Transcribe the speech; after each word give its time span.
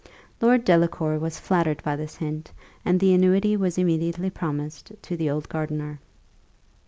Lord 0.41 0.65
Delacour 0.65 1.19
was 1.19 1.39
flattered 1.39 1.83
by 1.83 1.95
this 1.95 2.15
hint, 2.15 2.51
and 2.83 2.99
the 2.99 3.13
annuity 3.13 3.55
was 3.55 3.77
immediately 3.77 4.31
promised 4.31 4.91
to 4.99 5.15
the 5.15 5.29
old 5.29 5.47
gardener. 5.47 5.99